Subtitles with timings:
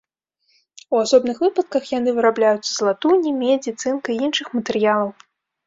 [0.95, 5.17] У асобных выпадках яны вырабляюцца з латуні, медзі, цынка і іншых матэрыялаў.